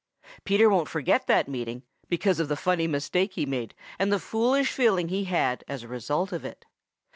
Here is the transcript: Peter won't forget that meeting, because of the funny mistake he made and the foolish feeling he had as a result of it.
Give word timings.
Peter 0.45 0.67
won't 0.67 0.89
forget 0.89 1.27
that 1.27 1.47
meeting, 1.47 1.83
because 2.09 2.39
of 2.39 2.47
the 2.47 2.55
funny 2.55 2.87
mistake 2.87 3.33
he 3.33 3.45
made 3.45 3.75
and 3.99 4.11
the 4.11 4.17
foolish 4.19 4.71
feeling 4.71 5.09
he 5.09 5.25
had 5.25 5.63
as 5.67 5.83
a 5.83 5.87
result 5.87 6.31
of 6.31 6.43
it. 6.43 6.65